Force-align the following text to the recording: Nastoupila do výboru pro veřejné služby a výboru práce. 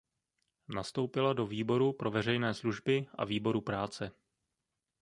Nastoupila 0.69 1.33
do 1.33 1.47
výboru 1.47 1.93
pro 1.93 2.11
veřejné 2.11 2.53
služby 2.53 3.07
a 3.15 3.25
výboru 3.25 3.61
práce. 3.61 4.11